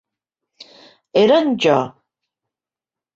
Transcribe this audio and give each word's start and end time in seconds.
Eren 1.21 1.49
jo. 1.61 1.77